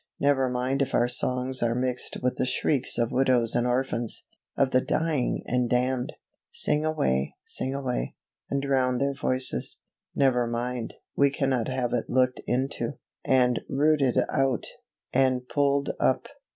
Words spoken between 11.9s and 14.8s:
it looked into, and rooted out,